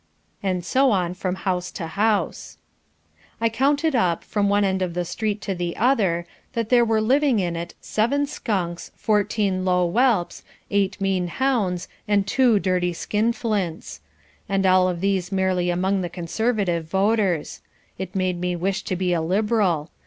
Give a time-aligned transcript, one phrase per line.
[0.41, 2.57] And so on from house to house.
[3.39, 6.99] I counted up, from one end of the street to the other, that there were
[6.99, 10.41] living in it seven skunks, fourteen low whelps,
[10.71, 14.01] eight mean hounds and two dirty skinflints.
[14.49, 17.61] And all of these merely among the Conservative voters.
[17.99, 19.91] It made me wish to be a Liberal.